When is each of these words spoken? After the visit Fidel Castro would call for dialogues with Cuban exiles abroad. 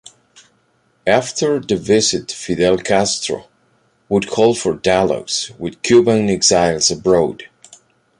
After 1.05 1.59
the 1.59 1.75
visit 1.75 2.31
Fidel 2.31 2.79
Castro 2.79 3.47
would 4.09 4.27
call 4.31 4.55
for 4.55 4.73
dialogues 4.73 5.51
with 5.59 5.79
Cuban 5.83 6.27
exiles 6.27 6.89
abroad. 6.89 7.43